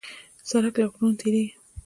[0.49, 1.53] سړک له غرونو تېرېږي.